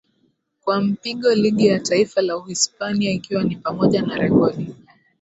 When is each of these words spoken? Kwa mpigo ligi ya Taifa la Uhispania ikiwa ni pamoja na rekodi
Kwa 0.61 0.81
mpigo 0.81 1.33
ligi 1.35 1.67
ya 1.67 1.79
Taifa 1.79 2.21
la 2.21 2.37
Uhispania 2.37 3.11
ikiwa 3.11 3.43
ni 3.43 3.55
pamoja 3.55 4.01
na 4.01 4.15
rekodi 4.15 4.75